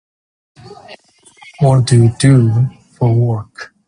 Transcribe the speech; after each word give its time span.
モアトゥーとぅーおワーク 1.61 3.71